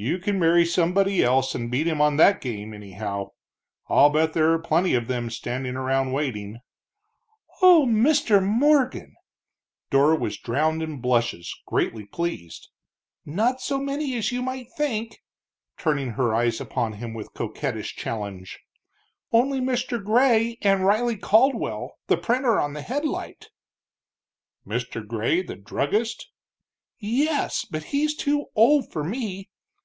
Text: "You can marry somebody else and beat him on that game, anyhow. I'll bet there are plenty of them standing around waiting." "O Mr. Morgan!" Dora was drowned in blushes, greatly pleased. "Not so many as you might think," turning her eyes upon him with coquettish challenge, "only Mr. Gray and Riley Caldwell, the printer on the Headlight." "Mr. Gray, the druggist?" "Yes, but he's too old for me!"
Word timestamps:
"You 0.00 0.18
can 0.20 0.38
marry 0.38 0.64
somebody 0.64 1.24
else 1.24 1.56
and 1.56 1.72
beat 1.72 1.88
him 1.88 2.00
on 2.00 2.18
that 2.18 2.40
game, 2.40 2.72
anyhow. 2.72 3.32
I'll 3.88 4.10
bet 4.10 4.32
there 4.32 4.52
are 4.52 4.58
plenty 4.62 4.94
of 4.94 5.08
them 5.08 5.28
standing 5.28 5.74
around 5.74 6.12
waiting." 6.12 6.60
"O 7.62 7.84
Mr. 7.84 8.40
Morgan!" 8.40 9.16
Dora 9.90 10.14
was 10.14 10.38
drowned 10.38 10.84
in 10.84 11.00
blushes, 11.00 11.52
greatly 11.66 12.06
pleased. 12.06 12.68
"Not 13.26 13.60
so 13.60 13.80
many 13.80 14.14
as 14.14 14.30
you 14.30 14.40
might 14.40 14.68
think," 14.76 15.20
turning 15.76 16.10
her 16.10 16.32
eyes 16.32 16.60
upon 16.60 16.92
him 16.92 17.12
with 17.12 17.34
coquettish 17.34 17.96
challenge, 17.96 18.60
"only 19.32 19.58
Mr. 19.60 20.00
Gray 20.00 20.58
and 20.62 20.86
Riley 20.86 21.16
Caldwell, 21.16 21.96
the 22.06 22.16
printer 22.16 22.60
on 22.60 22.72
the 22.74 22.82
Headlight." 22.82 23.48
"Mr. 24.64 25.04
Gray, 25.04 25.42
the 25.42 25.56
druggist?" 25.56 26.30
"Yes, 27.00 27.64
but 27.68 27.82
he's 27.86 28.14
too 28.14 28.46
old 28.54 28.92
for 28.92 29.02
me!" 29.02 29.50